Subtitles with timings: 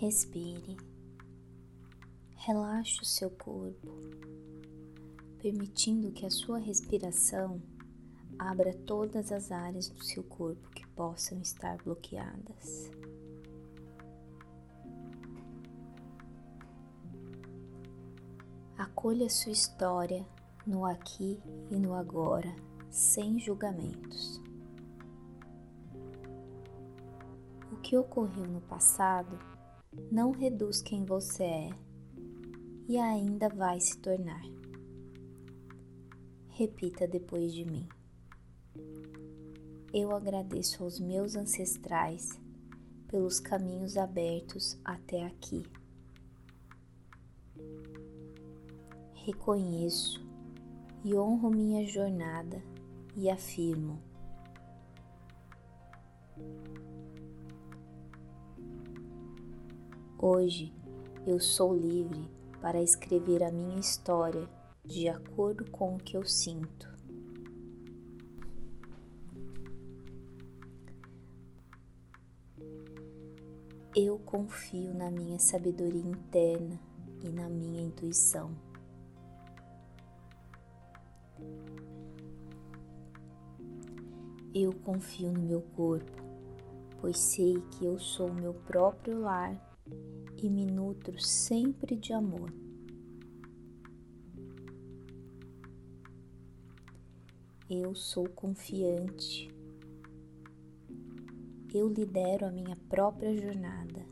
[0.00, 0.78] Respire,
[2.34, 3.86] relaxe o seu corpo,
[5.36, 7.60] permitindo que a sua respiração
[8.38, 12.90] abra todas as áreas do seu corpo que possam estar bloqueadas.
[18.78, 20.26] Acolha sua história
[20.66, 21.38] no aqui
[21.70, 22.56] e no agora,
[22.88, 24.40] sem julgamentos.
[27.70, 29.38] O que ocorreu no passado
[30.10, 31.70] não reduz quem você é
[32.88, 34.42] e ainda vai se tornar.
[36.48, 37.88] Repita depois de mim.
[39.92, 42.40] Eu agradeço aos meus ancestrais
[43.08, 45.64] pelos caminhos abertos até aqui.
[49.14, 50.24] Reconheço
[51.04, 52.62] e honro minha jornada
[53.16, 54.00] e afirmo.
[60.22, 60.70] Hoje
[61.26, 64.46] eu sou livre para escrever a minha história
[64.84, 66.94] de acordo com o que eu sinto.
[73.96, 76.78] Eu confio na minha sabedoria interna
[77.24, 78.54] e na minha intuição.
[84.54, 86.22] Eu confio no meu corpo,
[87.00, 89.69] pois sei que eu sou meu próprio lar
[90.36, 92.52] e me nutro sempre de amor.
[97.68, 99.48] Eu sou confiante.
[101.72, 104.04] Eu lidero a minha própria jornada.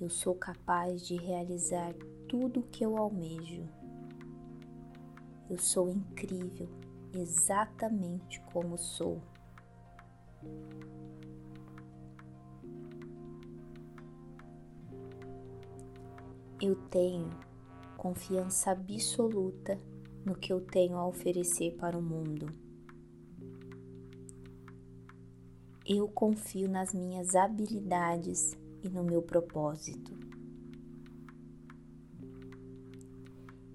[0.00, 1.92] Eu sou capaz de realizar
[2.28, 3.68] tudo o que eu almejo.
[5.50, 6.68] Eu sou incrível
[7.12, 9.20] exatamente como sou.
[16.64, 17.28] Eu tenho
[17.96, 19.80] confiança absoluta
[20.24, 22.46] no que eu tenho a oferecer para o mundo.
[25.84, 30.16] Eu confio nas minhas habilidades e no meu propósito.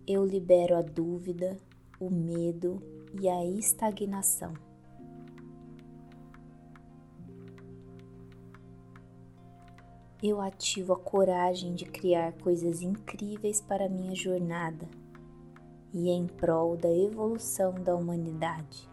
[0.08, 1.58] Eu libero a dúvida,
[2.00, 2.82] o medo
[3.20, 4.54] e a estagnação.
[10.22, 14.90] Eu ativo a coragem de criar coisas incríveis para minha jornada
[15.94, 18.90] e em prol da evolução da humanidade.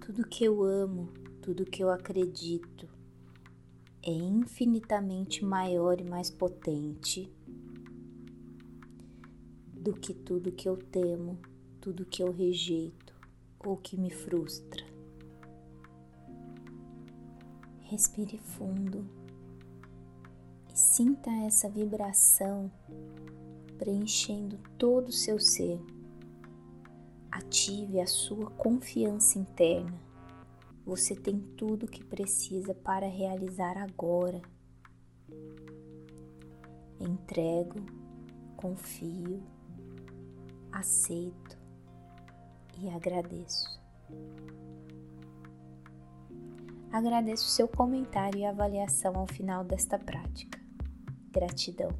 [0.00, 1.08] Tudo que eu amo,
[1.42, 2.88] tudo que eu acredito
[4.00, 7.32] é infinitamente maior e mais potente
[9.72, 11.36] do que tudo que eu temo,
[11.80, 13.12] tudo que eu rejeito
[13.58, 14.93] ou que me frustra.
[17.84, 19.06] Respire fundo
[20.72, 22.72] e sinta essa vibração
[23.78, 25.78] preenchendo todo o seu ser.
[27.30, 30.00] Ative a sua confiança interna.
[30.84, 34.40] Você tem tudo o que precisa para realizar agora.
[36.98, 37.80] Entrego,
[38.56, 39.42] confio
[40.72, 41.56] aceito
[42.78, 43.78] e agradeço.
[46.94, 50.60] Agradeço seu comentário e avaliação ao final desta prática.
[51.32, 51.90] Gratidão.